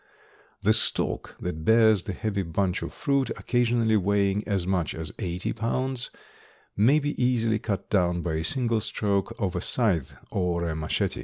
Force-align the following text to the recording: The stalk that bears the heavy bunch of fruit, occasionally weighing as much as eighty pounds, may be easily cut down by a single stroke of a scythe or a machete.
The 0.63 0.73
stalk 0.73 1.35
that 1.39 1.63
bears 1.63 2.05
the 2.05 2.13
heavy 2.13 2.41
bunch 2.41 2.81
of 2.81 2.91
fruit, 2.91 3.29
occasionally 3.37 3.97
weighing 3.97 4.43
as 4.47 4.65
much 4.65 4.95
as 4.95 5.11
eighty 5.19 5.53
pounds, 5.53 6.09
may 6.75 6.97
be 6.97 7.23
easily 7.23 7.59
cut 7.59 7.87
down 7.91 8.23
by 8.23 8.33
a 8.37 8.43
single 8.43 8.79
stroke 8.79 9.35
of 9.39 9.55
a 9.55 9.61
scythe 9.61 10.15
or 10.31 10.67
a 10.67 10.75
machete. 10.75 11.19